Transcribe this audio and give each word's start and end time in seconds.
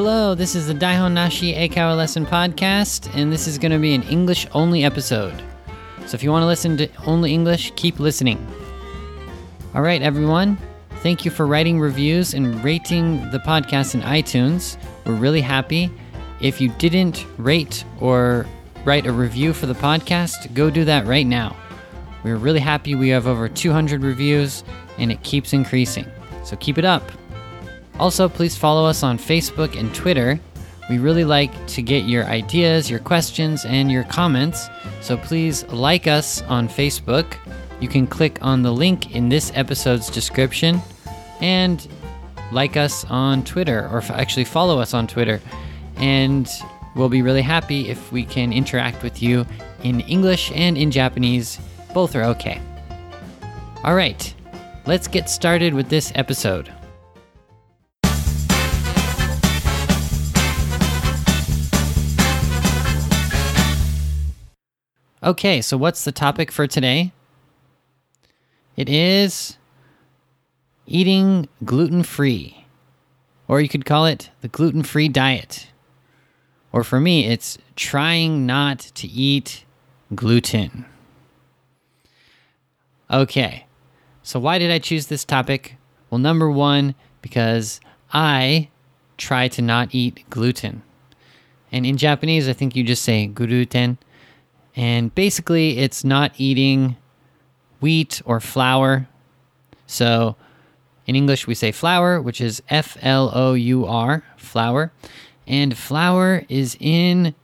Hello, 0.00 0.32
this 0.36 0.54
is 0.54 0.68
the 0.68 0.74
Daihon 0.74 1.12
Nashi 1.12 1.54
Eikaiwa 1.54 1.96
Lesson 1.96 2.24
Podcast, 2.24 3.12
and 3.16 3.32
this 3.32 3.48
is 3.48 3.58
going 3.58 3.72
to 3.72 3.80
be 3.80 3.96
an 3.96 4.04
English 4.04 4.46
only 4.52 4.84
episode. 4.84 5.42
So 6.06 6.14
if 6.14 6.22
you 6.22 6.30
want 6.30 6.42
to 6.44 6.46
listen 6.46 6.76
to 6.76 6.88
only 7.04 7.34
English, 7.34 7.72
keep 7.74 7.98
listening. 7.98 8.38
All 9.74 9.82
right, 9.82 10.00
everyone. 10.00 10.56
Thank 11.02 11.24
you 11.24 11.32
for 11.32 11.48
writing 11.48 11.80
reviews 11.80 12.32
and 12.32 12.62
rating 12.62 13.28
the 13.32 13.40
podcast 13.40 13.96
in 13.96 14.02
iTunes. 14.02 14.76
We're 15.04 15.14
really 15.14 15.40
happy. 15.40 15.90
If 16.40 16.60
you 16.60 16.68
didn't 16.78 17.26
rate 17.36 17.84
or 18.00 18.46
write 18.84 19.04
a 19.04 19.12
review 19.12 19.52
for 19.52 19.66
the 19.66 19.74
podcast, 19.74 20.54
go 20.54 20.70
do 20.70 20.84
that 20.84 21.06
right 21.06 21.26
now. 21.26 21.56
We're 22.22 22.36
really 22.36 22.60
happy 22.60 22.94
we 22.94 23.08
have 23.08 23.26
over 23.26 23.48
200 23.48 24.04
reviews 24.04 24.62
and 24.96 25.10
it 25.10 25.24
keeps 25.24 25.52
increasing. 25.52 26.06
So 26.44 26.54
keep 26.54 26.78
it 26.78 26.84
up. 26.84 27.02
Also, 27.98 28.28
please 28.28 28.56
follow 28.56 28.84
us 28.84 29.02
on 29.02 29.18
Facebook 29.18 29.78
and 29.78 29.92
Twitter. 29.94 30.38
We 30.88 30.98
really 30.98 31.24
like 31.24 31.66
to 31.68 31.82
get 31.82 32.04
your 32.04 32.24
ideas, 32.24 32.88
your 32.88 33.00
questions, 33.00 33.64
and 33.64 33.90
your 33.90 34.04
comments. 34.04 34.68
So 35.00 35.16
please 35.16 35.64
like 35.66 36.06
us 36.06 36.40
on 36.42 36.68
Facebook. 36.68 37.34
You 37.80 37.88
can 37.88 38.06
click 38.06 38.38
on 38.40 38.62
the 38.62 38.72
link 38.72 39.14
in 39.14 39.28
this 39.28 39.52
episode's 39.54 40.10
description 40.10 40.80
and 41.40 41.86
like 42.52 42.76
us 42.76 43.04
on 43.10 43.44
Twitter, 43.44 43.88
or 43.92 44.02
actually 44.10 44.44
follow 44.44 44.80
us 44.80 44.94
on 44.94 45.06
Twitter. 45.06 45.40
And 45.96 46.48
we'll 46.96 47.08
be 47.08 47.22
really 47.22 47.42
happy 47.42 47.90
if 47.90 48.10
we 48.10 48.24
can 48.24 48.52
interact 48.52 49.02
with 49.02 49.22
you 49.22 49.44
in 49.82 50.00
English 50.02 50.50
and 50.54 50.78
in 50.78 50.90
Japanese. 50.90 51.58
Both 51.92 52.16
are 52.16 52.24
okay. 52.24 52.60
All 53.84 53.94
right, 53.94 54.34
let's 54.86 55.08
get 55.08 55.28
started 55.28 55.74
with 55.74 55.88
this 55.88 56.12
episode. 56.14 56.72
Okay, 65.28 65.60
so 65.60 65.76
what's 65.76 66.04
the 66.04 66.10
topic 66.10 66.50
for 66.50 66.66
today? 66.66 67.12
It 68.76 68.88
is 68.88 69.58
eating 70.86 71.50
gluten 71.62 72.02
free, 72.02 72.64
or 73.46 73.60
you 73.60 73.68
could 73.68 73.84
call 73.84 74.06
it 74.06 74.30
the 74.40 74.48
gluten 74.48 74.82
free 74.82 75.06
diet. 75.06 75.68
Or 76.72 76.82
for 76.82 76.98
me, 76.98 77.26
it's 77.26 77.58
trying 77.76 78.46
not 78.46 78.78
to 78.78 79.06
eat 79.06 79.66
gluten. 80.14 80.86
Okay, 83.10 83.66
so 84.22 84.40
why 84.40 84.58
did 84.58 84.70
I 84.70 84.78
choose 84.78 85.08
this 85.08 85.26
topic? 85.26 85.76
Well, 86.08 86.18
number 86.18 86.50
one, 86.50 86.94
because 87.20 87.82
I 88.14 88.70
try 89.18 89.48
to 89.48 89.60
not 89.60 89.94
eat 89.94 90.24
gluten. 90.30 90.80
And 91.70 91.84
in 91.84 91.98
Japanese, 91.98 92.48
I 92.48 92.54
think 92.54 92.74
you 92.74 92.82
just 92.82 93.02
say 93.02 93.26
gluten. 93.26 93.98
And 94.78 95.12
basically, 95.12 95.78
it's 95.78 96.04
not 96.04 96.32
eating 96.38 96.96
wheat 97.80 98.22
or 98.24 98.38
flour. 98.38 99.08
So 99.88 100.36
in 101.04 101.16
English, 101.16 101.48
we 101.48 101.56
say 101.56 101.72
flour, 101.72 102.22
which 102.22 102.40
is 102.40 102.62
F 102.70 102.96
L 103.02 103.32
O 103.34 103.54
U 103.54 103.86
R, 103.86 104.22
flour. 104.36 104.92
And 105.48 105.76
flour 105.76 106.44
is 106.48 106.76
in 106.78 107.34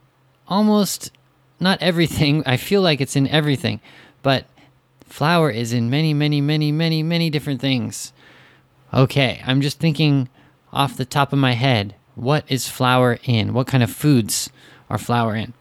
almost 0.47 1.11
not 1.59 1.83
everything. 1.83 2.43
I 2.47 2.57
feel 2.57 2.83
like 2.83 3.01
it's 3.01 3.17
in 3.17 3.27
everything, 3.27 3.81
but 4.23 4.47
flour 5.05 5.51
is 5.51 5.73
in 5.73 5.91
many, 5.91 6.15
many, 6.15 6.41
many, 6.41 6.71
many, 6.71 7.03
many 7.03 7.31
different 7.31 7.61
things. 7.61 8.13
Okay, 8.93 9.43
I'm 9.45 9.61
just 9.61 9.81
thinking 9.81 10.29
off 10.73 10.97
the 10.97 11.05
top 11.05 11.33
of 11.33 11.41
my 11.41 11.55
head 11.55 11.97
what 12.15 12.45
is 12.47 12.69
flour 12.69 13.19
in? 13.25 13.53
What 13.53 13.67
kind 13.67 13.83
of 13.83 13.91
foods 13.91 14.51
are 14.89 14.99
flour 14.99 15.35
in? 15.35 15.53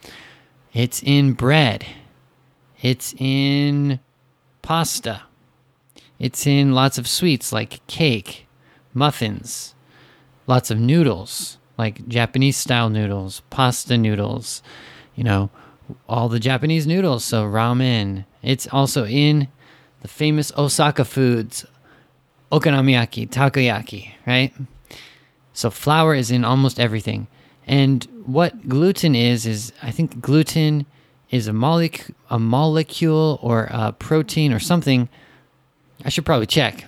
It's 0.74 1.04
in 1.04 1.34
bread. 1.34 1.86
It's 2.82 3.14
in 3.18 4.00
pasta. 4.62 5.24
It's 6.20 6.48
in 6.48 6.74
lots 6.74 6.98
of 6.98 7.08
sweets 7.08 7.52
like 7.52 7.86
cake, 7.88 8.48
muffins, 8.94 9.76
lots 10.48 10.72
of 10.72 10.80
noodles 10.80 11.58
like 11.78 12.08
Japanese 12.08 12.58
style 12.58 12.90
noodles, 12.90 13.42
pasta 13.50 13.98
noodles, 13.98 14.62
you 15.16 15.24
know, 15.24 15.50
all 16.08 16.30
the 16.30 16.40
Japanese 16.40 16.88
noodles, 16.88 17.24
so 17.24 17.44
ramen. 17.44 18.26
It's 18.42 18.68
also 18.68 19.06
in 19.06 19.48
the 20.02 20.08
famous 20.08 20.52
Osaka 20.58 21.06
foods, 21.06 21.66
okonomiyaki, 22.52 23.30
takoyaki, 23.30 24.12
right? 24.26 24.54
So 25.54 25.70
flour 25.70 26.16
is 26.16 26.32
in 26.32 26.46
almost 26.46 26.80
everything. 26.80 27.28
And 27.68 28.08
what 28.26 28.68
gluten 28.68 29.16
is 29.16 29.46
is 29.46 29.74
I 29.82 29.92
think 29.92 30.22
gluten 30.22 30.86
is 31.30 31.48
a 31.48 31.54
molecule, 31.54 32.16
a 32.30 32.40
molecule 32.40 33.40
or 33.42 33.68
a 33.72 33.92
protein 33.92 34.54
or 34.54 34.60
something. 34.60 35.10
I 36.06 36.10
should 36.10 36.26
probably 36.26 36.48
check. 36.48 36.86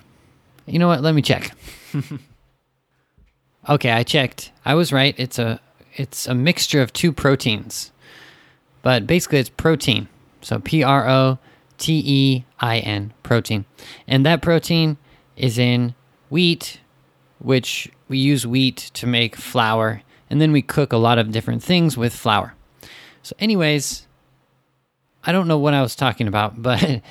You 0.66 0.78
know 0.78 0.88
what? 0.88 1.02
Let 1.02 1.14
me 1.14 1.22
check. 1.22 1.52
okay, 3.68 3.90
I 3.90 4.02
checked. 4.02 4.52
I 4.64 4.74
was 4.74 4.92
right. 4.92 5.14
It's 5.18 5.38
a 5.38 5.60
it's 5.94 6.26
a 6.26 6.34
mixture 6.34 6.82
of 6.82 6.92
two 6.92 7.12
proteins. 7.12 7.92
But 8.82 9.06
basically 9.06 9.38
it's 9.38 9.48
protein. 9.48 10.08
So 10.42 10.58
P 10.60 10.82
R 10.82 11.08
O 11.08 11.38
T 11.78 12.02
E 12.04 12.44
I 12.60 12.78
N, 12.78 13.12
protein. 13.22 13.64
And 14.06 14.24
that 14.24 14.42
protein 14.42 14.96
is 15.36 15.58
in 15.58 15.94
wheat, 16.30 16.80
which 17.38 17.90
we 18.08 18.18
use 18.18 18.46
wheat 18.46 18.90
to 18.94 19.06
make 19.06 19.36
flour, 19.36 20.02
and 20.30 20.40
then 20.40 20.52
we 20.52 20.62
cook 20.62 20.92
a 20.92 20.96
lot 20.96 21.18
of 21.18 21.30
different 21.30 21.62
things 21.62 21.96
with 21.96 22.14
flour. 22.14 22.54
So, 23.22 23.34
anyways, 23.38 24.06
I 25.24 25.32
don't 25.32 25.48
know 25.48 25.58
what 25.58 25.74
I 25.74 25.82
was 25.82 25.96
talking 25.96 26.28
about, 26.28 26.62
but 26.62 27.02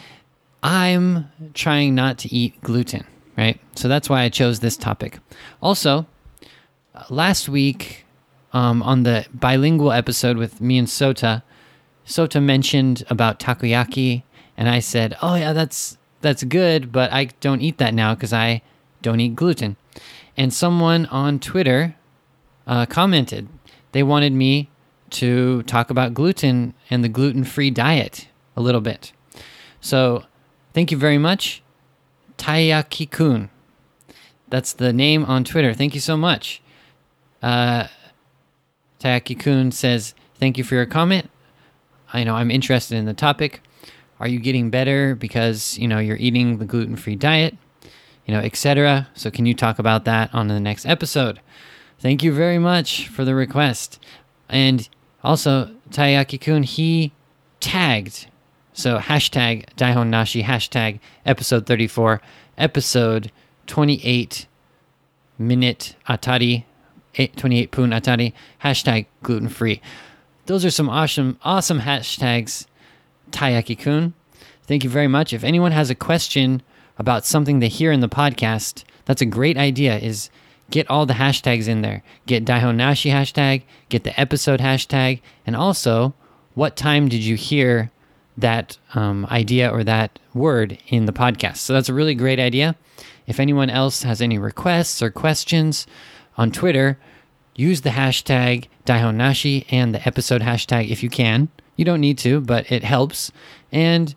I'm 0.64 1.30
trying 1.54 1.96
not 1.96 2.18
to 2.20 2.34
eat 2.34 2.62
gluten, 2.62 3.06
right? 3.38 3.60
So 3.76 3.88
that's 3.88 4.10
why 4.10 4.22
I 4.24 4.30
chose 4.30 4.60
this 4.60 4.78
topic. 4.78 5.20
Also, 5.62 6.08
last 7.10 7.50
week 7.50 8.06
um, 8.54 8.82
on 8.82 9.04
the 9.04 9.26
bilingual 9.34 9.92
episode 9.92 10.38
with 10.38 10.62
me 10.62 10.78
and 10.78 10.88
Sota, 10.88 11.44
Sota 12.06 12.42
mentioned 12.42 13.04
about 13.10 13.40
takoyaki, 13.40 14.24
and 14.58 14.70
I 14.70 14.80
said, 14.80 15.18
"Oh 15.22 15.36
yeah, 15.36 15.54
that's 15.54 15.98
that's 16.22 16.44
good, 16.44 16.92
but 16.92 17.12
I 17.12 17.26
don't 17.42 17.62
eat 17.62 17.78
that 17.80 17.94
now 17.94 18.14
because 18.16 18.32
I 18.32 18.62
don't 19.02 19.20
eat 19.20 19.36
gluten." 19.36 19.76
And 20.38 20.54
someone 20.54 21.06
on 21.08 21.40
Twitter 21.40 21.96
uh, 22.68 22.86
commented 22.86 23.48
they 23.96 24.04
wanted 24.04 24.34
me 24.34 24.70
to 25.10 25.64
talk 25.64 25.90
about 25.90 26.14
gluten 26.14 26.74
and 26.90 27.02
the 27.02 27.08
gluten-free 27.08 27.72
diet 27.72 28.28
a 28.58 28.62
little 28.62 28.82
bit. 28.82 29.14
So, 29.80 30.26
thank 30.74 30.92
you 30.92 30.98
very 30.98 31.18
much, 31.18 31.64
Taiyaki 32.38 33.10
Kun. 33.10 33.50
That's 34.50 34.74
the 34.74 34.92
name 34.92 35.24
on 35.24 35.46
Twitter. 35.46 35.74
Thank 35.74 35.94
you 35.94 36.02
so 36.02 36.18
much. 36.18 36.62
Uh, 37.42 37.88
Taiyaki 39.00 39.40
Kun 39.40 39.72
says, 39.72 40.14
"Thank 40.42 40.58
you 40.58 40.66
for 40.66 40.76
your 40.76 40.86
comment. 40.86 41.30
I 42.12 42.26
know 42.26 42.36
I'm 42.36 42.52
interested 42.52 42.98
in 42.98 43.06
the 43.06 43.14
topic. 43.14 43.62
Are 44.20 44.28
you 44.28 44.40
getting 44.40 44.70
better 44.70 45.16
because 45.16 45.78
you 45.78 45.88
know 45.88 46.00
you're 46.00 46.18
eating 46.18 46.58
the 46.58 46.66
gluten-free 46.66 47.16
diet, 47.16 47.56
you 48.26 48.34
know, 48.34 48.42
etc. 48.42 49.08
So 49.14 49.32
can 49.32 49.46
you 49.46 49.54
talk 49.54 49.80
about 49.80 50.04
that 50.04 50.34
on 50.34 50.50
the 50.50 50.60
next 50.60 50.86
episode? 50.86 51.40
Thank 52.06 52.22
you 52.22 52.32
very 52.32 52.60
much 52.60 53.08
for 53.08 53.26
the 53.26 53.34
request. 53.34 54.00
And 54.48 54.88
also, 55.24 55.72
Taiyaki 55.90 56.40
Kun, 56.40 56.62
he 56.62 57.12
tagged, 57.60 58.28
so 58.74 59.00
hashtag 59.00 59.66
Daihon 59.76 60.10
Nashi, 60.10 60.44
hashtag 60.44 61.00
episode 61.26 61.66
34, 61.66 62.22
episode 62.60 63.32
28 63.66 64.46
minute 65.40 65.96
atari, 66.08 66.66
eh, 67.16 67.26
28 67.36 67.72
pun 67.72 67.90
atari, 67.90 68.34
hashtag 68.64 69.08
gluten 69.24 69.50
free. 69.50 69.82
Those 70.46 70.64
are 70.64 70.70
some 70.70 70.90
awesome, 70.90 71.40
awesome 71.42 71.80
hashtags, 71.80 72.68
Taiyaki 73.32 73.80
Kun. 73.80 74.14
Thank 74.68 74.84
you 74.84 74.92
very 74.92 75.08
much. 75.08 75.34
If 75.34 75.44
anyone 75.44 75.72
has 75.72 75.90
a 75.90 75.96
question 75.96 76.62
about 77.00 77.26
something 77.26 77.58
they 77.58 77.68
hear 77.68 77.92
in 77.92 78.02
the 78.02 78.08
podcast, 78.08 78.84
that's 79.06 79.24
a 79.24 79.26
great 79.26 79.58
idea. 79.58 79.98
Is 79.98 80.30
get 80.70 80.90
all 80.90 81.06
the 81.06 81.14
hashtags 81.14 81.68
in 81.68 81.82
there. 81.82 82.04
Get 82.26 82.46
Daihon 82.46 82.76
Nashi 82.76 83.10
hashtag, 83.10 83.64
get 83.90 84.04
the 84.04 84.20
episode 84.20 84.60
hashtag, 84.60 85.22
and 85.46 85.56
also 85.56 86.14
what 86.54 86.76
time 86.76 87.10
did 87.10 87.22
you 87.22 87.36
hear 87.36 87.92
that 88.38 88.78
um, 88.94 89.26
idea 89.30 89.70
or 89.70 89.84
that 89.84 90.20
word 90.34 90.78
in 90.88 91.06
the 91.06 91.14
podcast? 91.14 91.58
So 91.58 91.74
that's 91.74 91.90
a 91.90 91.94
really 91.94 92.16
great 92.16 92.40
idea. 92.40 92.76
If 93.28 93.40
anyone 93.40 93.70
else 93.70 94.04
has 94.04 94.22
any 94.22 94.38
requests 94.38 95.02
or 95.02 95.10
questions 95.10 95.88
on 96.38 96.52
Twitter, 96.52 96.98
use 97.56 97.82
the 97.82 97.90
hashtag 97.92 98.66
Daihon 98.86 99.16
Nashi 99.16 99.66
and 99.70 99.94
the 99.94 100.08
episode 100.08 100.42
hashtag 100.42 100.90
if 100.90 101.04
you 101.04 101.10
can. 101.10 101.50
You 101.76 101.86
don't 101.86 102.02
need 102.02 102.18
to, 102.20 102.40
but 102.40 102.72
it 102.72 102.84
helps. 102.84 103.32
And 103.72 104.16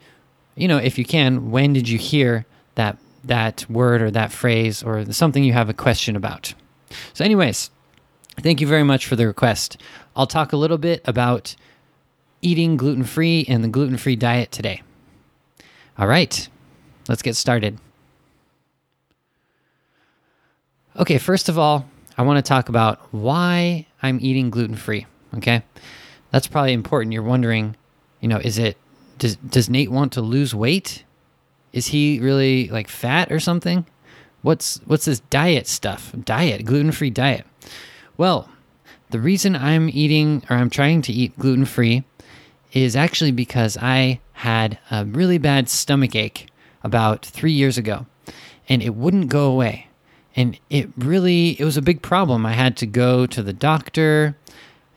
you 0.54 0.68
know, 0.68 0.78
if 0.78 0.98
you 0.98 1.04
can, 1.04 1.50
when 1.50 1.72
did 1.72 1.88
you 1.88 1.98
hear 1.98 2.44
that 2.74 2.98
that 3.24 3.64
word 3.68 4.02
or 4.02 4.10
that 4.10 4.32
phrase 4.32 4.82
or 4.82 5.12
something 5.12 5.44
you 5.44 5.52
have 5.52 5.68
a 5.68 5.74
question 5.74 6.16
about? 6.16 6.54
So, 7.12 7.24
anyways, 7.24 7.70
Thank 8.40 8.60
you 8.60 8.68
very 8.68 8.84
much 8.84 9.06
for 9.06 9.16
the 9.16 9.26
request. 9.26 9.78
I'll 10.14 10.26
talk 10.26 10.52
a 10.52 10.56
little 10.56 10.78
bit 10.78 11.00
about 11.04 11.56
eating 12.40 12.76
gluten 12.76 13.02
free 13.02 13.44
and 13.48 13.64
the 13.64 13.68
gluten 13.68 13.96
free 13.96 14.14
diet 14.14 14.52
today. 14.52 14.82
All 15.98 16.06
right, 16.06 16.48
let's 17.08 17.22
get 17.22 17.34
started. 17.34 17.78
Okay, 20.96 21.18
first 21.18 21.48
of 21.48 21.58
all, 21.58 21.88
I 22.16 22.22
want 22.22 22.44
to 22.44 22.48
talk 22.48 22.68
about 22.68 23.00
why 23.12 23.86
I'm 24.02 24.18
eating 24.20 24.50
gluten 24.50 24.76
free. 24.76 25.06
Okay, 25.36 25.62
that's 26.30 26.46
probably 26.46 26.72
important. 26.72 27.12
You're 27.12 27.22
wondering, 27.24 27.74
you 28.20 28.28
know, 28.28 28.38
is 28.38 28.58
it 28.58 28.76
does 29.18 29.34
does 29.36 29.68
Nate 29.68 29.90
want 29.90 30.12
to 30.12 30.20
lose 30.20 30.54
weight? 30.54 31.02
Is 31.72 31.88
he 31.88 32.20
really 32.20 32.68
like 32.68 32.88
fat 32.88 33.30
or 33.30 33.40
something? 33.40 33.86
What's 34.42 34.80
what's 34.86 35.04
this 35.04 35.20
diet 35.20 35.66
stuff? 35.66 36.12
Diet, 36.24 36.64
gluten 36.64 36.92
free 36.92 37.10
diet. 37.10 37.44
Well, 38.16 38.48
the 39.10 39.20
reason 39.20 39.56
I'm 39.56 39.88
eating 39.88 40.42
or 40.48 40.56
I'm 40.56 40.70
trying 40.70 41.02
to 41.02 41.12
eat 41.12 41.38
gluten 41.38 41.64
free 41.64 42.04
is 42.72 42.96
actually 42.96 43.32
because 43.32 43.76
I 43.80 44.20
had 44.32 44.78
a 44.90 45.04
really 45.04 45.38
bad 45.38 45.68
stomach 45.68 46.14
ache 46.14 46.48
about 46.82 47.24
three 47.24 47.52
years 47.52 47.78
ago, 47.78 48.06
and 48.68 48.82
it 48.82 48.94
wouldn't 48.94 49.28
go 49.28 49.50
away. 49.50 49.88
And 50.36 50.58
it 50.70 50.88
really 50.96 51.60
it 51.60 51.64
was 51.64 51.76
a 51.76 51.82
big 51.82 52.02
problem. 52.02 52.46
I 52.46 52.52
had 52.52 52.76
to 52.78 52.86
go 52.86 53.26
to 53.26 53.42
the 53.42 53.52
doctor, 53.52 54.36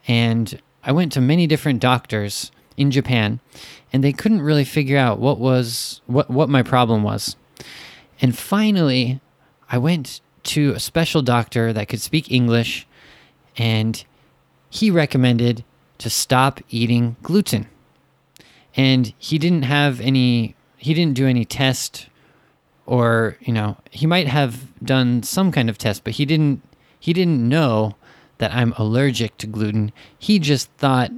and 0.08 0.60
I 0.84 0.92
went 0.92 1.12
to 1.14 1.22
many 1.22 1.48
different 1.48 1.80
doctors 1.80 2.52
in 2.78 2.92
Japan, 2.92 3.40
and 3.92 4.04
they 4.04 4.14
couldn't 4.14 4.42
really 4.42 4.66
figure 4.66 4.98
out 4.98 5.20
what 5.20 5.40
was 5.40 6.02
what 6.08 6.30
what 6.30 6.50
my 6.50 6.64
problem 6.64 7.04
was. 7.04 7.36
And 8.22 8.38
finally, 8.38 9.20
I 9.70 9.78
went 9.78 10.22
to 10.44 10.74
a 10.74 10.80
special 10.80 11.22
doctor 11.22 11.74
that 11.74 11.88
could 11.88 12.02
speak 12.02 12.32
English 12.32 12.88
and 13.58 14.04
he 14.70 14.90
recommended 14.90 15.64
to 15.98 16.10
stop 16.10 16.60
eating 16.70 17.16
gluten. 17.22 17.68
And 18.76 19.14
he 19.18 19.38
didn't 19.38 19.64
have 19.64 20.00
any 20.00 20.56
he 20.78 20.94
didn't 20.94 21.16
do 21.16 21.28
any 21.28 21.46
test 21.46 22.08
or, 22.88 23.38
you 23.42 23.54
know, 23.54 23.78
he 23.92 24.08
might 24.08 24.28
have 24.28 24.68
done 24.84 25.22
some 25.24 25.52
kind 25.52 25.70
of 25.70 25.78
test, 25.78 26.04
but 26.04 26.14
he 26.14 26.26
didn't 26.26 26.62
he 27.00 27.14
didn't 27.14 27.48
know 27.48 27.96
that 28.38 28.54
I'm 28.54 28.74
allergic 28.78 29.38
to 29.38 29.48
gluten. 29.48 29.92
He 30.18 30.40
just 30.40 30.70
thought 30.78 31.12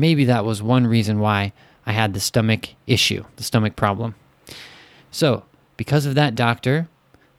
maybe 0.00 0.24
that 0.26 0.44
was 0.44 0.62
one 0.62 0.86
reason 0.86 1.20
why 1.20 1.52
I 1.86 1.92
had 1.92 2.14
the 2.14 2.20
stomach 2.20 2.70
issue, 2.86 3.24
the 3.36 3.42
stomach 3.42 3.76
problem. 3.76 4.14
So, 5.10 5.44
because 5.76 6.06
of 6.06 6.14
that 6.16 6.34
doctor, 6.34 6.88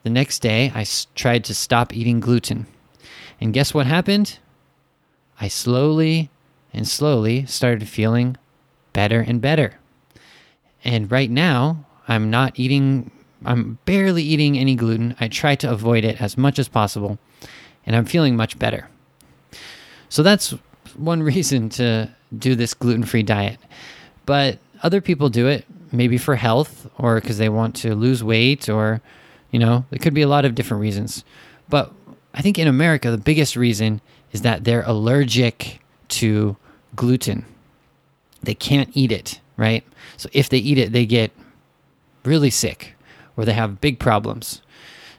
the 0.04 0.10
next 0.10 0.40
day 0.40 0.72
I 0.74 0.82
s- 0.82 1.08
tried 1.16 1.44
to 1.46 1.54
stop 1.56 1.94
eating 1.94 2.20
gluten. 2.20 2.66
And 3.40 3.54
guess 3.54 3.74
what 3.74 3.86
happened? 3.86 4.40
I 5.40 5.48
slowly 5.48 6.30
and 6.74 6.88
slowly 6.88 7.46
started 7.46 7.88
feeling 7.88 8.38
better 8.94 9.22
and 9.22 9.42
better. 9.42 9.76
And 10.84 11.12
right 11.12 11.30
now, 11.30 11.86
I'm 12.08 12.30
not 12.30 12.58
eating, 12.60 13.12
I'm 13.46 13.78
barely 13.86 14.24
eating 14.24 14.58
any 14.58 14.76
gluten. 14.76 15.16
I 15.20 15.28
try 15.28 15.56
to 15.56 15.70
avoid 15.70 16.04
it 16.04 16.22
as 16.22 16.38
much 16.38 16.58
as 16.60 16.68
possible, 16.68 17.20
and 17.86 17.96
I'm 17.96 18.06
feeling 18.06 18.36
much 18.36 18.58
better. 18.58 18.90
So 20.10 20.24
that's 20.24 20.56
one 20.95 21.24
reason 21.33 21.69
to 21.69 22.09
do 22.38 22.56
this 22.56 22.74
gluten 22.74 23.03
free 23.03 23.24
diet. 23.24 23.59
But 24.25 24.59
other 24.83 25.01
people 25.01 25.30
do 25.30 25.47
it 25.47 25.65
maybe 25.91 26.18
for 26.18 26.36
health 26.36 26.88
or 26.97 27.15
because 27.15 27.38
they 27.38 27.50
want 27.50 27.75
to 27.77 27.95
lose 27.95 28.24
weight 28.24 28.69
or, 28.69 29.01
you 29.51 29.59
know, 29.59 29.86
it 29.91 30.01
could 30.01 30.13
be 30.13 30.21
a 30.21 30.27
lot 30.27 30.45
of 30.45 30.56
different 30.56 30.81
reasons. 30.81 31.24
But 31.68 31.91
I 32.33 32.41
think 32.41 32.59
in 32.59 32.68
America, 32.68 33.09
the 33.09 33.18
biggest 33.18 33.56
reason 33.56 34.01
is 34.31 34.44
that 34.44 34.63
they're 34.63 34.83
allergic 34.86 35.81
to 36.09 36.56
gluten. 36.95 37.45
They 38.44 38.53
can't 38.53 38.89
eat 38.94 39.12
it, 39.12 39.39
right? 39.57 39.83
So 40.18 40.30
if 40.33 40.50
they 40.50 40.57
eat 40.57 40.77
it, 40.77 40.91
they 40.91 41.06
get 41.06 41.31
really 42.24 42.50
sick 42.50 42.95
or 43.36 43.45
they 43.45 43.53
have 43.53 43.81
big 43.81 44.00
problems. 44.00 44.62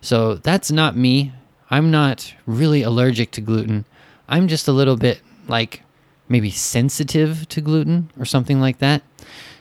So 0.00 0.34
that's 0.34 0.70
not 0.70 0.96
me. 0.96 1.32
I'm 1.70 1.90
not 1.90 2.34
really 2.46 2.82
allergic 2.82 3.30
to 3.32 3.40
gluten. 3.40 3.84
I'm 4.28 4.48
just 4.48 4.68
a 4.68 4.72
little 4.72 4.96
bit 4.96 5.20
like 5.48 5.82
maybe 6.28 6.50
sensitive 6.50 7.48
to 7.48 7.60
gluten 7.60 8.10
or 8.18 8.24
something 8.24 8.60
like 8.60 8.78
that. 8.78 9.02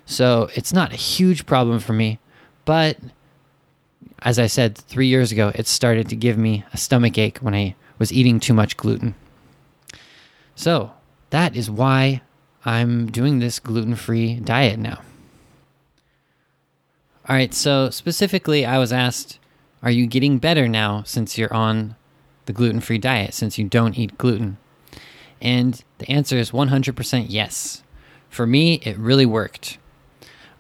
So 0.06 0.50
it's 0.56 0.74
not 0.74 0.94
a 0.94 0.98
huge 0.98 1.46
problem 1.46 1.80
for 1.80 1.94
me. 1.94 2.20
But 2.66 2.98
as 4.22 4.38
I 4.40 4.48
said 4.48 4.78
three 4.78 5.08
years 5.08 5.32
ago, 5.32 5.52
it 5.56 5.68
started 5.68 6.10
to 6.10 6.16
give 6.16 6.38
me 6.38 6.64
a 6.74 6.78
stomach 6.78 7.18
ache 7.18 7.40
when 7.40 7.56
I 7.56 7.76
was 7.98 8.14
eating 8.14 8.40
too 8.40 8.54
much 8.54 8.78
gluten. 8.78 9.16
So 10.56 10.92
that 11.30 11.56
is 11.56 11.70
why 11.70 12.22
I'm 12.66 13.10
doing 13.10 13.40
this 13.40 13.60
gluten 13.60 13.96
free 13.96 14.36
diet 14.36 14.80
now. 14.80 15.02
All 17.28 17.36
right, 17.36 17.54
so 17.54 17.90
specifically, 17.92 18.66
I 18.66 18.80
was 18.80 18.92
asked, 18.92 19.40
Are 19.84 19.92
you 19.92 20.08
getting 20.08 20.40
better 20.40 20.68
now 20.68 21.04
since 21.04 21.38
you're 21.38 21.54
on 21.54 21.96
the 22.46 22.54
gluten 22.54 22.80
free 22.80 22.98
diet, 22.98 23.36
since 23.36 23.58
you 23.58 23.66
don't 23.66 23.98
eat 23.98 24.18
gluten? 24.18 24.58
And 25.42 25.82
the 25.98 26.10
answer 26.10 26.38
is 26.38 26.52
100% 26.52 27.26
yes. 27.30 27.84
For 28.30 28.46
me, 28.46 28.76
it 28.84 28.98
really 28.98 29.26
worked. 29.26 29.78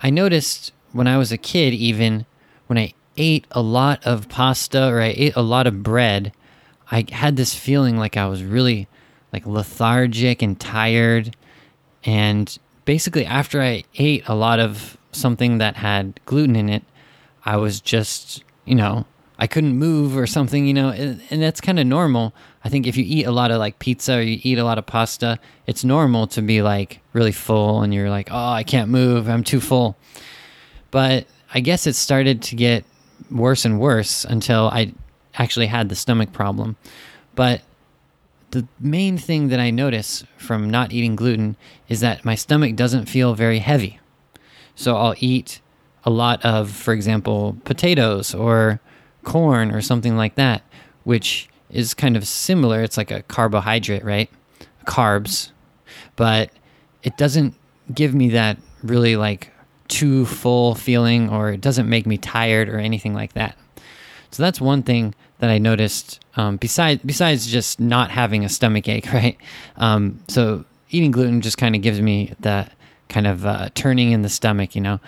I 0.02 0.10
noticed 0.10 0.72
when 0.92 1.08
I 1.08 1.18
was 1.18 1.32
a 1.32 1.38
kid, 1.38 1.74
even 1.74 2.26
when 2.68 2.78
I 2.78 2.94
ate 3.18 3.46
a 3.52 3.62
lot 3.62 4.06
of 4.06 4.30
pasta 4.30 4.88
or 4.88 5.02
I 5.02 5.14
ate 5.16 5.36
a 5.36 5.42
lot 5.42 5.68
of 5.68 5.84
bread, 5.84 6.32
I 6.92 7.06
had 7.12 7.36
this 7.36 7.54
feeling 7.54 7.98
like 7.98 8.18
I 8.18 8.28
was 8.28 8.44
really 8.44 8.88
like 9.32 9.46
lethargic 9.46 10.42
and 10.42 10.60
tired. 10.60 11.36
And 12.04 12.58
basically, 12.86 13.26
after 13.26 13.62
I 13.62 13.84
ate 13.96 14.28
a 14.28 14.36
lot 14.36 14.60
of 14.60 14.98
something 15.12 15.58
that 15.58 15.76
had 15.76 16.20
gluten 16.26 16.56
in 16.56 16.70
it, 16.70 16.84
I 17.46 17.58
was 17.58 17.82
just, 17.82 18.44
you 18.66 18.76
know, 18.76 19.06
I 19.42 19.48
couldn't 19.48 19.78
move 19.78 20.18
or 20.18 20.28
something, 20.28 20.68
you 20.68 20.74
know, 20.74 20.90
and, 20.90 21.22
and 21.30 21.42
that's 21.42 21.62
kind 21.62 21.80
of 21.80 21.88
normal. 21.88 22.34
I 22.66 22.70
think 22.70 22.86
if 22.86 22.98
you 22.98 23.06
eat 23.08 23.24
a 23.24 23.32
lot 23.32 23.52
of 23.52 23.60
like 23.60 23.80
pizza 23.80 24.18
or 24.18 24.22
you 24.22 24.38
eat 24.44 24.58
a 24.58 24.66
lot 24.66 24.78
of 24.78 24.86
pasta, 24.86 25.40
it's 25.66 25.86
normal 25.86 26.28
to 26.28 26.42
be 26.42 26.62
like 26.62 27.00
really 27.14 27.32
full 27.32 27.82
and 27.82 27.94
you're 27.94 28.10
like, 28.10 28.28
oh, 28.32 28.50
I 28.50 28.64
can't 28.64 28.90
move, 28.90 29.30
I'm 29.30 29.46
too 29.46 29.62
full. 29.62 29.96
But 30.92 31.26
I 31.54 31.62
guess 31.62 31.88
it 31.88 31.96
started 31.96 32.42
to 32.44 32.56
get 32.58 32.84
worse 33.32 33.64
and 33.64 33.80
worse 33.80 34.26
until 34.26 34.68
I 34.68 34.94
actually 35.36 35.68
had 35.68 35.88
the 35.88 35.96
stomach 35.96 36.34
problem. 36.34 36.76
But 37.34 37.62
the 38.52 38.68
main 38.78 39.18
thing 39.18 39.48
that 39.50 39.60
I 39.62 39.70
notice 39.70 40.26
from 40.38 40.70
not 40.70 40.92
eating 40.92 41.16
gluten 41.16 41.56
is 41.88 42.02
that 42.02 42.26
my 42.26 42.36
stomach 42.36 42.76
doesn't 42.76 43.06
feel 43.06 43.36
very 43.36 43.60
heavy. 43.60 44.02
So 44.76 44.98
I'll 44.98 45.16
eat 45.18 45.62
a 46.04 46.10
lot 46.10 46.44
of, 46.44 46.72
for 46.72 46.94
example, 46.94 47.56
potatoes 47.64 48.36
or 48.36 48.82
corn 49.24 49.72
or 49.72 49.82
something 49.82 50.16
like 50.16 50.36
that, 50.36 50.64
which 51.04 51.50
is 51.70 51.94
kind 51.94 52.18
of 52.18 52.28
similar. 52.28 52.82
It's 52.82 52.98
like 52.98 53.12
a 53.12 53.24
carbohydrate, 53.24 54.04
right? 54.04 54.30
Carbs. 54.86 55.52
But 56.16 56.52
it 57.04 57.18
doesn't 57.18 57.56
give 57.94 58.14
me 58.14 58.30
that 58.30 58.58
really 58.84 59.16
like 59.16 59.52
too 59.88 60.26
full 60.26 60.76
feeling 60.76 61.30
or 61.30 61.52
it 61.52 61.62
doesn't 61.62 61.90
make 61.90 62.06
me 62.06 62.18
tired 62.18 62.70
or 62.70 62.78
anything 62.78 63.14
like 63.14 63.34
that. 63.34 63.58
So 64.32 64.44
that's 64.44 64.62
one 64.62 64.84
thing 64.84 65.16
that 65.40 65.50
I 65.50 65.58
noticed. 65.58 66.20
Um, 66.36 66.58
besides, 66.58 67.02
besides 67.04 67.48
just 67.48 67.80
not 67.80 68.12
having 68.12 68.46
a 68.46 68.50
stomach 68.50 68.88
ache, 68.88 69.08
right? 69.14 69.38
Um, 69.78 70.20
so 70.28 70.66
eating 70.90 71.12
gluten 71.12 71.42
just 71.42 71.58
kind 71.58 71.76
of 71.76 71.82
gives 71.82 72.02
me 72.02 72.34
that 72.42 72.74
kind 73.10 73.28
of 73.28 73.46
uh, 73.46 73.70
turning 73.74 74.12
in 74.12 74.22
the 74.22 74.30
stomach, 74.30 74.76
you 74.76 74.82
know. 74.82 75.00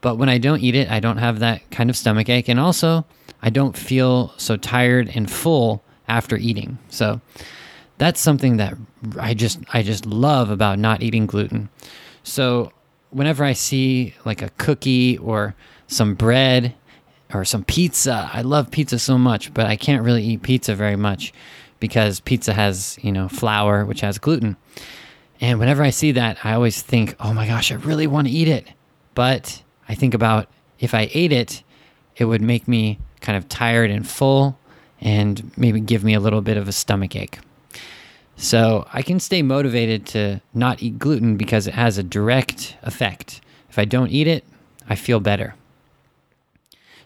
But 0.00 0.16
when 0.16 0.28
I 0.28 0.38
don't 0.38 0.60
eat 0.60 0.74
it, 0.74 0.90
I 0.90 1.00
don't 1.00 1.16
have 1.16 1.38
that 1.38 1.70
kind 1.70 1.88
of 1.88 1.96
stomach 1.96 2.28
ache, 2.28 2.48
and 2.48 2.60
also 2.60 3.06
I 3.44 3.50
don't 3.50 3.76
feel 3.76 4.32
so 4.38 4.56
tired 4.56 5.12
and 5.14 5.30
full 5.30 5.84
after 6.08 6.34
eating. 6.38 6.78
So 6.88 7.20
that's 7.98 8.18
something 8.18 8.56
that 8.56 8.74
I 9.20 9.34
just 9.34 9.60
I 9.70 9.82
just 9.82 10.06
love 10.06 10.50
about 10.50 10.78
not 10.78 11.02
eating 11.02 11.26
gluten. 11.26 11.68
So 12.22 12.72
whenever 13.10 13.44
I 13.44 13.52
see 13.52 14.14
like 14.24 14.40
a 14.40 14.48
cookie 14.56 15.18
or 15.18 15.54
some 15.88 16.14
bread 16.14 16.74
or 17.34 17.44
some 17.44 17.64
pizza, 17.64 18.30
I 18.32 18.40
love 18.40 18.70
pizza 18.70 18.98
so 18.98 19.18
much, 19.18 19.52
but 19.52 19.66
I 19.66 19.76
can't 19.76 20.02
really 20.02 20.24
eat 20.24 20.42
pizza 20.42 20.74
very 20.74 20.96
much 20.96 21.34
because 21.80 22.20
pizza 22.20 22.54
has, 22.54 22.98
you 23.02 23.12
know, 23.12 23.28
flour 23.28 23.84
which 23.84 24.00
has 24.00 24.16
gluten. 24.16 24.56
And 25.38 25.58
whenever 25.58 25.82
I 25.82 25.90
see 25.90 26.12
that, 26.12 26.38
I 26.44 26.54
always 26.54 26.80
think, 26.80 27.14
"Oh 27.20 27.34
my 27.34 27.46
gosh, 27.46 27.70
I 27.70 27.74
really 27.74 28.06
want 28.06 28.26
to 28.26 28.32
eat 28.32 28.48
it." 28.48 28.68
But 29.14 29.62
I 29.86 29.94
think 29.94 30.14
about 30.14 30.48
if 30.80 30.94
I 30.94 31.10
ate 31.12 31.32
it, 31.32 31.62
it 32.16 32.24
would 32.24 32.40
make 32.40 32.66
me 32.66 32.98
kind 33.24 33.38
of 33.38 33.48
tired 33.48 33.90
and 33.90 34.06
full 34.06 34.56
and 35.00 35.50
maybe 35.56 35.80
give 35.80 36.04
me 36.04 36.14
a 36.14 36.20
little 36.20 36.42
bit 36.42 36.56
of 36.56 36.68
a 36.68 36.72
stomach 36.72 37.16
ache. 37.16 37.38
So 38.36 38.86
I 38.92 39.02
can 39.02 39.18
stay 39.18 39.42
motivated 39.42 40.06
to 40.08 40.40
not 40.52 40.82
eat 40.82 40.98
gluten 40.98 41.36
because 41.36 41.66
it 41.66 41.74
has 41.74 41.96
a 41.96 42.02
direct 42.02 42.76
effect. 42.82 43.40
If 43.70 43.78
I 43.78 43.86
don't 43.86 44.10
eat 44.10 44.26
it, 44.26 44.44
I 44.88 44.94
feel 44.94 45.20
better. 45.20 45.54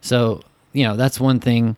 So, 0.00 0.42
you 0.72 0.84
know, 0.84 0.96
that's 0.96 1.20
one 1.20 1.38
thing 1.38 1.76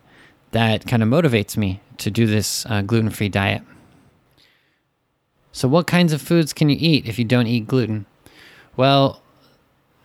that 0.51 0.87
kind 0.87 1.03
of 1.03 1.09
motivates 1.09 1.55
me 1.55 1.79
to 1.97 2.09
do 2.09 2.25
this 2.25 2.65
uh, 2.65 2.81
gluten 2.81 3.09
free 3.09 3.29
diet. 3.29 3.61
So, 5.51 5.67
what 5.67 5.85
kinds 5.85 6.13
of 6.13 6.21
foods 6.21 6.53
can 6.53 6.69
you 6.69 6.77
eat 6.79 7.07
if 7.07 7.19
you 7.19 7.25
don't 7.25 7.47
eat 7.47 7.67
gluten? 7.67 8.05
Well, 8.77 9.21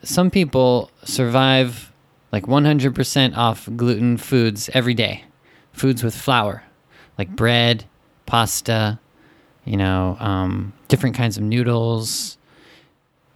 some 0.03 0.31
people 0.31 0.91
survive 1.05 1.93
like 2.33 2.47
100% 2.47 3.37
off 3.37 3.69
gluten 3.77 4.17
foods 4.17 4.69
every 4.75 4.95
day. 4.95 5.25
Foods 5.73 6.03
with 6.03 6.15
flour, 6.15 6.63
like 7.19 7.29
bread, 7.31 7.85
pasta, 8.25 8.99
you 9.65 9.77
know, 9.77 10.17
um, 10.21 10.73
different 10.89 11.17
kinds 11.17 11.37
of 11.37 11.43
noodles. 11.43 12.39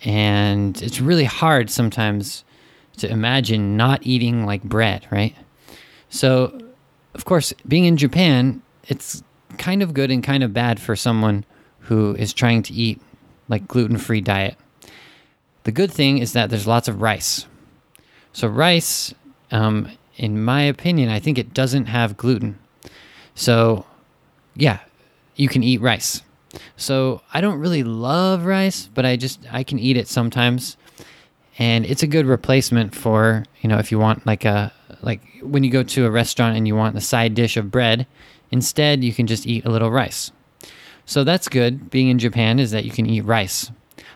And 0.02 0.80
it's 0.82 1.00
really 1.00 1.24
hard 1.24 1.70
sometimes 1.70 2.44
to 2.98 3.10
imagine 3.10 3.76
not 3.76 4.06
eating 4.06 4.46
like 4.46 4.62
bread, 4.62 5.06
right? 5.10 5.34
So, 6.08 6.58
of 7.14 7.24
course, 7.24 7.52
being 7.66 7.84
in 7.84 7.96
Japan, 7.96 8.62
it's 8.88 9.22
kind 9.58 9.82
of 9.82 9.94
good 9.94 10.10
and 10.10 10.22
kind 10.22 10.42
of 10.42 10.52
bad 10.52 10.80
for 10.80 10.96
someone 10.96 11.44
who 11.80 12.14
is 12.16 12.32
trying 12.32 12.62
to 12.64 12.72
eat 12.72 13.00
like 13.48 13.66
gluten-free 13.68 14.20
diet. 14.22 14.56
The 15.64 15.72
good 15.72 15.90
thing 15.90 16.18
is 16.18 16.32
that 16.32 16.50
there's 16.50 16.66
lots 16.66 16.88
of 16.88 17.02
rice. 17.02 17.46
So 18.32 18.48
rice, 18.48 19.14
um, 19.50 19.90
in 20.16 20.42
my 20.42 20.62
opinion, 20.62 21.08
I 21.08 21.18
think 21.18 21.38
it 21.38 21.54
doesn't 21.54 21.86
have 21.86 22.16
gluten. 22.16 22.58
So, 23.34 23.86
yeah, 24.54 24.80
you 25.36 25.48
can 25.48 25.62
eat 25.62 25.80
rice. 25.80 26.22
So 26.76 27.22
I 27.32 27.40
don't 27.40 27.58
really 27.58 27.82
love 27.82 28.44
rice, 28.44 28.88
but 28.92 29.06
I 29.06 29.16
just 29.16 29.40
I 29.52 29.62
can 29.62 29.78
eat 29.78 29.96
it 29.96 30.08
sometimes, 30.08 30.76
and 31.58 31.86
it's 31.86 32.02
a 32.02 32.08
good 32.08 32.26
replacement 32.26 32.94
for 32.94 33.44
you 33.60 33.68
know 33.68 33.78
if 33.78 33.92
you 33.92 33.98
want 33.98 34.26
like 34.26 34.44
a 34.44 34.72
like 35.02 35.20
when 35.42 35.62
you 35.62 35.70
go 35.70 35.82
to 35.82 36.06
a 36.06 36.10
restaurant 36.10 36.56
and 36.56 36.66
you 36.66 36.74
want 36.74 36.96
a 36.96 37.00
side 37.00 37.34
dish 37.34 37.56
of 37.56 37.70
bread, 37.70 38.06
instead 38.50 39.04
you 39.04 39.12
can 39.12 39.26
just 39.26 39.46
eat 39.46 39.64
a 39.64 39.70
little 39.70 39.90
rice. 39.90 40.32
So 41.06 41.24
that's 41.24 41.48
good. 41.48 41.90
Being 41.90 42.08
in 42.08 42.18
Japan 42.18 42.58
is 42.58 42.70
that 42.72 42.84
you 42.84 42.90
can 42.90 43.06
eat 43.06 43.22
rice. 43.22 43.70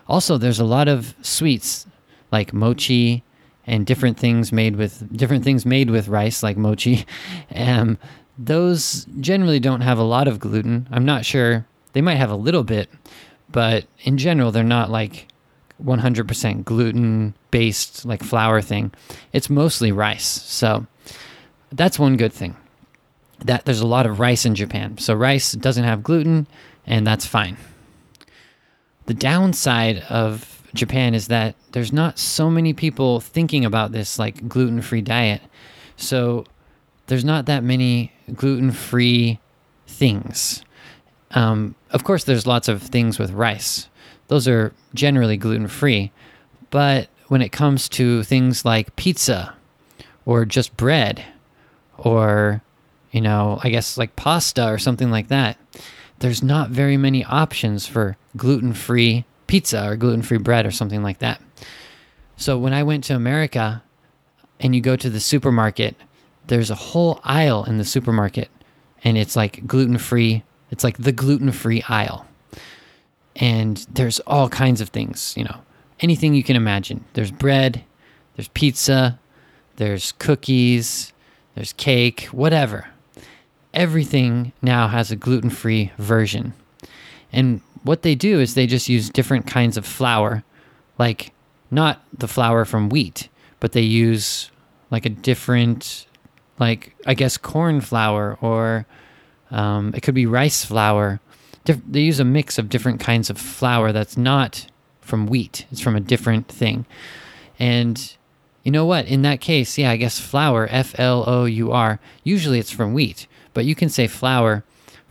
Also, 0.07 0.37
there's 0.37 0.59
a 0.59 0.65
lot 0.65 0.87
of 0.87 1.15
sweets 1.21 1.87
like 2.31 2.53
mochi 2.53 3.23
and 3.67 3.85
different 3.85 4.19
things 4.19 4.51
made 4.51 4.75
with 4.75 5.15
different 5.15 5.43
things 5.43 5.65
made 5.65 5.89
with 5.89 6.07
rice 6.07 6.43
like 6.43 6.57
mochi. 6.57 7.05
Um, 7.55 7.97
those 8.37 9.05
generally 9.21 9.59
don't 9.59 9.81
have 9.81 9.97
a 9.97 10.03
lot 10.03 10.27
of 10.27 10.39
gluten. 10.39 10.87
I'm 10.91 11.05
not 11.05 11.25
sure. 11.25 11.65
They 11.93 12.01
might 12.01 12.15
have 12.15 12.29
a 12.29 12.35
little 12.35 12.63
bit, 12.63 12.89
but 13.49 13.85
in 14.01 14.17
general, 14.17 14.51
they're 14.51 14.63
not 14.63 14.89
like 14.89 15.27
100% 15.83 16.65
gluten 16.65 17.33
based, 17.51 18.05
like 18.05 18.23
flour 18.23 18.61
thing. 18.61 18.91
It's 19.31 19.49
mostly 19.49 19.91
rice. 19.91 20.25
So 20.25 20.85
that's 21.71 21.99
one 21.99 22.17
good 22.17 22.33
thing. 22.33 22.55
That 23.45 23.65
there's 23.65 23.81
a 23.81 23.87
lot 23.87 24.05
of 24.05 24.19
rice 24.19 24.45
in 24.45 24.55
Japan. 24.55 24.97
So 24.97 25.13
rice 25.13 25.53
doesn't 25.53 25.83
have 25.83 26.03
gluten, 26.03 26.47
and 26.85 27.05
that's 27.05 27.25
fine. 27.25 27.57
The 29.05 29.13
downside 29.13 29.99
of 30.09 30.54
Japan 30.75 31.13
is 31.13 31.27
that 31.27 31.55
there's 31.71 31.93
not 31.93 32.19
so 32.19 32.49
many 32.49 32.73
people 32.73 33.19
thinking 33.19 33.65
about 33.65 33.91
this 33.91 34.19
like 34.19 34.47
gluten 34.47 34.81
free 34.81 35.01
diet. 35.01 35.41
So 35.97 36.45
there's 37.07 37.25
not 37.25 37.45
that 37.45 37.63
many 37.63 38.11
gluten 38.33 38.71
free 38.71 39.39
things. 39.87 40.63
Um, 41.31 41.75
of 41.91 42.03
course, 42.03 42.23
there's 42.23 42.47
lots 42.47 42.67
of 42.67 42.81
things 42.81 43.19
with 43.19 43.31
rice, 43.31 43.89
those 44.27 44.47
are 44.47 44.73
generally 44.93 45.37
gluten 45.37 45.67
free. 45.67 46.11
But 46.71 47.09
when 47.27 47.41
it 47.41 47.51
comes 47.51 47.89
to 47.89 48.23
things 48.23 48.65
like 48.65 48.95
pizza 48.95 49.55
or 50.25 50.45
just 50.45 50.75
bread 50.77 51.23
or, 51.97 52.61
you 53.11 53.21
know, 53.21 53.59
I 53.63 53.69
guess 53.69 53.97
like 53.97 54.15
pasta 54.15 54.67
or 54.67 54.77
something 54.77 55.11
like 55.11 55.27
that, 55.29 55.57
there's 56.19 56.43
not 56.43 56.69
very 56.69 56.97
many 56.97 57.23
options 57.25 57.85
for 57.85 58.17
gluten 58.35 58.73
free 58.73 59.25
pizza 59.47 59.87
or 59.87 59.95
gluten 59.95 60.21
free 60.21 60.37
bread 60.37 60.65
or 60.65 60.71
something 60.71 61.03
like 61.03 61.19
that. 61.19 61.41
So 62.37 62.57
when 62.57 62.73
I 62.73 62.83
went 62.83 63.03
to 63.05 63.15
America 63.15 63.83
and 64.59 64.75
you 64.75 64.81
go 64.81 64.95
to 64.95 65.09
the 65.09 65.19
supermarket, 65.19 65.95
there's 66.47 66.69
a 66.69 66.75
whole 66.75 67.19
aisle 67.23 67.63
in 67.63 67.77
the 67.77 67.85
supermarket 67.85 68.49
and 69.03 69.17
it's 69.17 69.35
like 69.35 69.65
gluten 69.67 69.97
free. 69.97 70.43
It's 70.71 70.83
like 70.83 70.97
the 70.97 71.11
gluten 71.11 71.51
free 71.51 71.83
aisle. 71.87 72.25
And 73.35 73.77
there's 73.91 74.19
all 74.21 74.49
kinds 74.49 74.81
of 74.81 74.89
things, 74.89 75.33
you 75.37 75.43
know, 75.43 75.57
anything 75.99 76.33
you 76.33 76.43
can 76.43 76.55
imagine. 76.55 77.05
There's 77.13 77.31
bread, 77.31 77.83
there's 78.35 78.47
pizza, 78.49 79.19
there's 79.75 80.13
cookies, 80.13 81.13
there's 81.53 81.73
cake, 81.73 82.23
whatever. 82.31 82.87
Everything 83.73 84.53
now 84.61 84.87
has 84.87 85.11
a 85.11 85.15
gluten 85.15 85.49
free 85.49 85.91
version. 85.97 86.53
And 87.31 87.61
what 87.85 88.01
they 88.01 88.15
do 88.15 88.39
is 88.39 88.55
they 88.55 88.65
just 88.65 88.89
use 88.89 89.09
different 89.09 89.45
kinds 89.45 89.77
of 89.77 89.85
flour, 89.85 90.43
like 90.97 91.31
not 91.69 92.03
the 92.11 92.27
flour 92.27 92.65
from 92.65 92.89
wheat, 92.89 93.29
but 93.59 93.73
they 93.73 93.81
use 93.81 94.49
like 94.89 95.05
a 95.05 95.09
different 95.09 96.07
like 96.57 96.95
I 97.05 97.13
guess 97.13 97.37
corn 97.37 97.81
flour 97.81 98.37
or 98.41 98.87
um, 99.51 99.93
it 99.95 100.01
could 100.01 100.15
be 100.15 100.25
rice 100.25 100.65
flour. 100.65 101.19
Dif- 101.63 101.81
they 101.87 102.01
use 102.01 102.19
a 102.19 102.25
mix 102.25 102.57
of 102.57 102.69
different 102.69 102.99
kinds 102.99 103.29
of 103.29 103.37
flour 103.37 103.91
that's 103.91 104.17
not 104.17 104.65
from 105.01 105.27
wheat. 105.27 105.67
It's 105.71 105.81
from 105.81 105.95
a 105.95 105.99
different 105.99 106.47
thing. 106.47 106.85
And 107.59 108.15
you 108.63 108.71
know 108.71 108.85
what? 108.85 109.05
In 109.05 109.21
that 109.21 109.41
case, 109.41 109.77
yeah, 109.77 109.91
I 109.91 109.97
guess 109.97 110.19
flour, 110.19 110.67
F 110.71 110.99
L 110.99 111.23
O 111.27 111.45
U 111.45 111.71
R, 111.71 111.99
usually 112.23 112.57
it's 112.57 112.71
from 112.71 112.95
wheat, 112.95 113.27
but 113.53 113.65
you 113.65 113.75
can 113.75 113.89
say 113.89 114.07
flour 114.07 114.63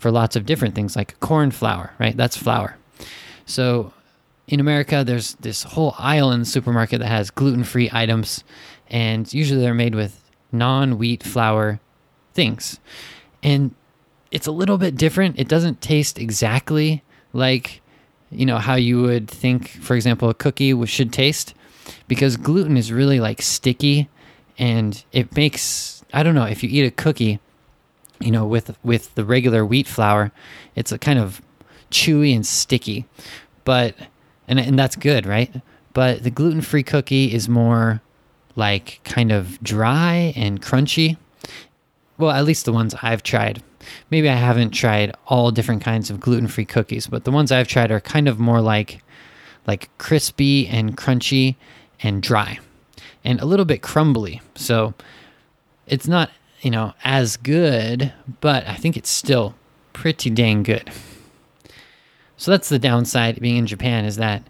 for 0.05 0.11
lots 0.11 0.37
of 0.37 0.45
different 0.45 0.75
things 0.75 0.97
like 0.97 1.19
corn 1.21 1.51
flour, 1.51 1.95
right? 1.99 2.15
That's 2.15 2.37
flour. 2.37 2.77
So 3.47 3.95
in 4.47 4.61
America, 4.61 5.03
there's 5.03 5.33
this 5.37 5.63
whole 5.63 5.95
aisle 5.99 6.31
in 6.31 6.41
the 6.41 6.45
supermarket 6.45 7.01
that 7.01 7.07
has 7.07 7.31
gluten 7.31 7.65
free 7.65 7.89
items, 7.91 8.45
and 8.89 9.33
usually 9.33 9.63
they're 9.63 9.73
made 9.73 9.95
with 9.95 10.21
non 10.53 10.99
wheat 10.99 11.23
flour 11.23 11.81
things. 12.35 12.81
And 13.43 13.75
it's 14.31 14.47
a 14.47 14.53
little 14.53 14.77
bit 14.77 14.95
different. 14.95 15.39
It 15.39 15.49
doesn't 15.49 15.81
taste 15.81 16.19
exactly 16.19 17.03
like, 17.33 17.81
you 18.31 18.45
know, 18.45 18.59
how 18.59 18.75
you 18.75 19.01
would 19.01 19.27
think, 19.27 19.71
for 19.71 19.97
example, 19.97 20.29
a 20.29 20.35
cookie 20.35 20.85
should 20.85 21.15
taste 21.15 21.55
because 22.09 22.37
gluten 22.37 22.77
is 22.77 22.93
really 22.93 23.21
like 23.21 23.41
sticky 23.41 24.11
and 24.59 25.03
it 25.13 25.35
makes, 25.35 26.05
I 26.13 26.23
don't 26.23 26.35
know, 26.35 26.45
if 26.45 26.63
you 26.63 26.69
eat 26.69 26.87
a 26.87 26.91
cookie, 26.91 27.41
you 28.25 28.31
know, 28.31 28.47
with 28.47 28.77
with 28.83 29.15
the 29.15 29.25
regular 29.25 29.65
wheat 29.65 29.87
flour, 29.87 30.33
it's 30.75 30.93
a 30.93 30.99
kind 30.99 31.19
of 31.19 31.43
chewy 31.91 32.35
and 32.35 32.47
sticky. 32.47 33.07
But 33.65 33.95
and 34.49 34.59
and 34.59 34.79
that's 34.79 34.97
good, 34.97 35.27
right? 35.27 35.63
But 35.93 36.25
the 36.25 36.31
gluten-free 36.31 36.83
cookie 36.83 37.33
is 37.33 37.49
more 37.49 38.01
like 38.57 39.01
kind 39.05 39.31
of 39.33 39.63
dry 39.63 40.33
and 40.37 40.61
crunchy. 40.61 41.17
Well, 42.19 42.31
at 42.31 42.45
least 42.45 42.65
the 42.65 42.73
ones 42.73 42.95
I've 43.03 43.23
tried. 43.23 43.63
Maybe 44.11 44.29
I 44.29 44.37
haven't 44.37 44.71
tried 44.71 45.15
all 45.27 45.51
different 45.51 45.83
kinds 45.83 46.11
of 46.11 46.19
gluten-free 46.19 46.65
cookies, 46.65 47.07
but 47.07 47.25
the 47.25 47.31
ones 47.31 47.53
I've 47.53 47.69
tried 47.69 47.91
are 47.91 48.01
kind 48.01 48.29
of 48.29 48.39
more 48.39 48.61
like 48.61 49.03
like 49.67 49.91
crispy 49.99 50.67
and 50.67 50.97
crunchy 50.97 51.57
and 52.03 52.23
dry 52.23 52.59
and 53.25 53.41
a 53.41 53.47
little 53.47 53.65
bit 53.65 53.83
crumbly. 53.83 54.41
So 54.55 54.95
it's 55.87 56.07
not, 56.07 56.31
you 56.65 56.71
know, 56.71 56.95
as 57.05 57.37
good, 57.37 58.13
but 58.41 58.67
I 58.67 58.75
think 58.75 58.97
it's 58.97 59.11
still 59.11 59.55
pretty 59.93 60.31
dang 60.31 60.63
good. 60.63 60.91
So 62.39 62.51
that's 62.51 62.71
the 62.71 62.79
downside 62.79 63.39
being 63.41 63.59
in 63.59 63.67
Japan 63.67 64.07
is 64.07 64.17
that 64.17 64.43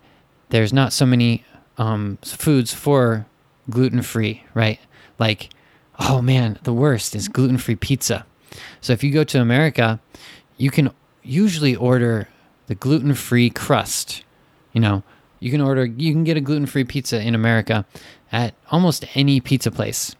there's 0.51 0.73
not 0.73 0.93
so 0.93 1.05
many 1.05 1.45
um, 1.77 2.19
foods 2.23 2.73
for 2.73 3.27
gluten 3.69 4.01
free, 4.03 4.45
right? 4.55 4.79
Like, 5.19 5.51
oh 5.99 6.23
man, 6.23 6.59
the 6.63 6.73
worst 6.73 7.17
is 7.17 7.29
gluten 7.29 7.59
free 7.59 7.75
pizza. 7.75 8.25
So 8.81 8.93
if 8.93 9.03
you 9.03 9.13
go 9.13 9.25
to 9.25 9.41
America, 9.41 10.01
you 10.57 10.71
can 10.71 10.91
usually 11.25 11.75
order 11.75 12.29
the 12.69 12.77
gluten 12.77 13.15
free 13.15 13.51
crust. 13.51 14.23
You 14.73 14.81
know, 14.81 15.03
you 15.41 15.51
can 15.51 15.61
order, 15.61 15.85
you 15.85 16.13
can 16.13 16.23
get 16.23 16.37
a 16.37 16.41
gluten 16.41 16.67
free 16.67 16.85
pizza 16.85 17.21
in 17.21 17.35
America 17.35 17.85
at 18.31 18.55
almost 18.71 19.05
any 19.17 19.41
pizza 19.41 19.73
place. 19.73 20.15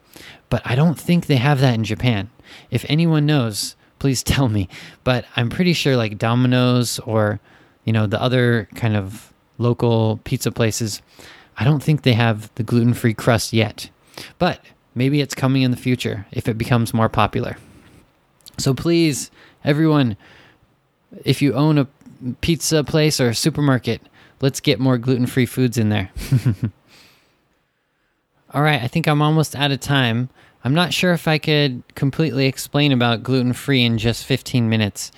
But 0.49 0.63
I 0.65 0.75
don't 0.75 0.99
think 0.99 1.27
they 1.27 1.37
have 1.37 1.61
that 1.61 1.75
in 1.75 1.85
Japan. 1.85 2.31
If 2.71 2.85
anyone 2.89 3.27
knows, 3.27 3.77
please 3.99 4.23
tell 4.25 4.49
me. 4.49 4.69
But 5.03 5.25
I'm 5.37 5.51
pretty 5.51 5.73
sure 5.73 5.97
like 5.97 6.19
Domino's 6.19 6.99
or, 7.01 7.41
you 7.85 7.93
know, 7.93 8.07
the 8.07 8.21
other 8.21 8.69
kind 8.75 8.97
of 8.97 9.33
local 9.59 10.21
pizza 10.25 10.51
places, 10.51 11.01
I 11.57 11.65
don't 11.65 11.83
think 11.83 12.03
they 12.03 12.15
have 12.15 12.51
the 12.57 12.63
gluten 12.63 12.95
free 12.95 13.15
crust 13.15 13.53
yet, 13.53 13.91
but 14.39 14.61
maybe 14.95 15.21
it's 15.21 15.35
coming 15.35 15.63
in 15.63 15.71
the 15.71 15.77
future 15.77 16.27
if 16.33 16.49
it 16.49 16.59
becomes 16.59 16.93
more 16.93 17.09
popular. 17.09 17.57
So 18.59 18.75
please, 18.75 19.31
everyone, 19.65 20.17
if 21.25 21.43
you 21.43 21.55
own 21.55 21.79
a 21.79 21.87
pizza 22.41 22.85
place 22.85 23.21
or 23.21 23.29
a 23.29 23.35
supermarket, 23.35 24.01
let's 24.41 24.61
get 24.61 24.81
more 24.81 24.99
gluten 24.99 25.27
free 25.27 25.47
foods 25.47 25.79
in 25.79 25.89
there. 25.89 26.11
All 28.55 28.63
right, 28.63 28.81
I 28.81 28.87
think 28.87 29.09
I'm 29.09 29.21
almost 29.21 29.57
out 29.57 29.73
of 29.73 29.81
time. 29.81 30.31
I'm 30.63 30.75
not 30.75 30.95
sure 30.95 31.13
if 31.13 31.27
I 31.27 31.39
could 31.39 31.83
completely 31.97 32.47
explain 32.47 32.93
about 32.93 33.25
gluten 33.25 33.53
free 33.53 33.83
in 33.85 33.99
just 33.99 34.25
15 34.25 34.69
minutes, 34.69 35.11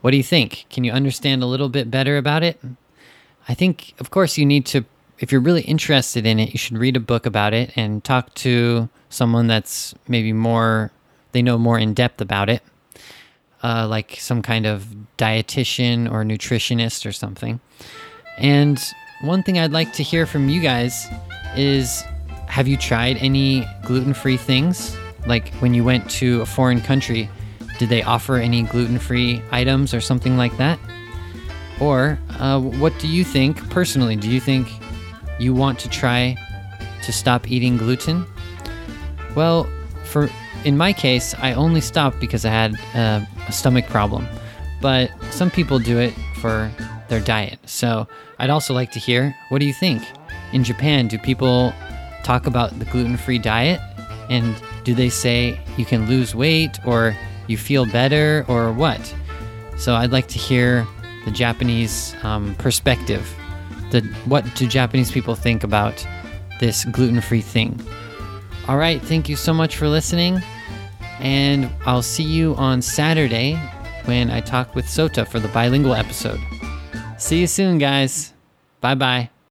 What 0.00 0.12
do 0.12 0.16
you 0.16 0.22
think? 0.22 0.64
Can 0.70 0.82
you 0.82 0.92
understand 0.92 1.42
a 1.42 1.46
little 1.46 1.68
bit 1.68 1.90
better 1.90 2.16
about 2.16 2.42
it? 2.42 2.58
I 3.46 3.52
think, 3.52 3.92
of 4.00 4.10
course, 4.10 4.38
you 4.38 4.46
need 4.46 4.64
to, 4.66 4.86
if 5.18 5.30
you're 5.30 5.42
really 5.42 5.60
interested 5.60 6.24
in 6.24 6.40
it, 6.40 6.52
you 6.54 6.58
should 6.58 6.78
read 6.78 6.96
a 6.96 7.00
book 7.00 7.26
about 7.26 7.52
it 7.52 7.70
and 7.76 8.02
talk 8.02 8.32
to 8.36 8.88
someone 9.10 9.46
that's 9.46 9.94
maybe 10.08 10.32
more, 10.32 10.90
they 11.32 11.42
know 11.42 11.58
more 11.58 11.78
in 11.78 11.92
depth 11.92 12.22
about 12.22 12.48
it, 12.48 12.62
uh, 13.62 13.86
like 13.86 14.16
some 14.18 14.40
kind 14.40 14.64
of 14.64 14.86
dietitian 15.18 16.10
or 16.10 16.24
nutritionist 16.24 17.04
or 17.04 17.12
something. 17.12 17.60
And 18.38 18.82
one 19.20 19.42
thing 19.42 19.58
I'd 19.58 19.72
like 19.72 19.92
to 19.94 20.02
hear 20.02 20.24
from 20.24 20.48
you 20.48 20.62
guys 20.62 21.06
is 21.56 22.02
have 22.50 22.66
you 22.66 22.76
tried 22.76 23.16
any 23.18 23.64
gluten 23.84 24.12
free 24.12 24.36
things? 24.36 24.96
Like 25.24 25.54
when 25.60 25.72
you 25.72 25.84
went 25.84 26.10
to 26.10 26.40
a 26.40 26.46
foreign 26.46 26.80
country, 26.80 27.30
did 27.78 27.88
they 27.88 28.02
offer 28.02 28.36
any 28.36 28.64
gluten 28.64 28.98
free 28.98 29.40
items 29.52 29.94
or 29.94 30.00
something 30.00 30.36
like 30.36 30.56
that? 30.56 30.78
Or 31.80 32.18
uh, 32.40 32.60
what 32.60 32.92
do 32.98 33.06
you 33.06 33.22
think 33.22 33.70
personally? 33.70 34.16
Do 34.16 34.28
you 34.28 34.40
think 34.40 34.68
you 35.38 35.54
want 35.54 35.78
to 35.78 35.88
try 35.88 36.36
to 37.04 37.12
stop 37.12 37.48
eating 37.48 37.76
gluten? 37.76 38.26
Well, 39.36 39.68
for 40.04 40.28
in 40.64 40.76
my 40.76 40.92
case, 40.92 41.34
I 41.38 41.54
only 41.54 41.80
stopped 41.80 42.18
because 42.18 42.44
I 42.44 42.50
had 42.50 42.74
uh, 42.94 43.24
a 43.46 43.52
stomach 43.52 43.86
problem, 43.86 44.26
but 44.82 45.10
some 45.30 45.50
people 45.52 45.78
do 45.78 46.00
it 46.00 46.12
for 46.40 46.70
their 47.08 47.20
diet. 47.20 47.60
So 47.64 48.08
I'd 48.40 48.50
also 48.50 48.74
like 48.74 48.90
to 48.92 48.98
hear 48.98 49.34
what 49.50 49.60
do 49.60 49.66
you 49.66 49.72
think? 49.72 50.02
In 50.52 50.64
Japan, 50.64 51.06
do 51.06 51.16
people 51.16 51.72
talk 52.24 52.46
about 52.46 52.78
the 52.78 52.84
gluten 52.86 53.16
free 53.16 53.38
diet? 53.38 53.80
And 54.28 54.54
do 54.84 54.94
they 54.94 55.08
say 55.08 55.60
you 55.76 55.84
can 55.84 56.06
lose 56.06 56.34
weight 56.34 56.78
or 56.86 57.16
you 57.46 57.56
feel 57.56 57.86
better 57.86 58.44
or 58.48 58.72
what? 58.72 59.14
So 59.76 59.94
I'd 59.94 60.12
like 60.12 60.28
to 60.28 60.38
hear 60.38 60.86
the 61.24 61.30
Japanese 61.30 62.14
um, 62.22 62.54
perspective. 62.56 63.28
The, 63.90 64.02
what 64.26 64.44
do 64.54 64.66
Japanese 64.66 65.10
people 65.10 65.34
think 65.34 65.64
about 65.64 66.06
this 66.60 66.84
gluten 66.86 67.20
free 67.20 67.40
thing? 67.40 67.80
All 68.68 68.76
right, 68.76 69.02
thank 69.02 69.28
you 69.28 69.36
so 69.36 69.52
much 69.52 69.76
for 69.76 69.88
listening. 69.88 70.40
And 71.18 71.70
I'll 71.86 72.02
see 72.02 72.22
you 72.22 72.54
on 72.54 72.82
Saturday 72.82 73.58
when 74.04 74.30
I 74.30 74.40
talk 74.40 74.74
with 74.74 74.86
Sota 74.86 75.26
for 75.26 75.40
the 75.40 75.48
bilingual 75.48 75.94
episode. 75.94 76.40
See 77.18 77.40
you 77.40 77.46
soon, 77.46 77.78
guys. 77.78 78.32
Bye 78.80 78.94
bye. 78.94 79.39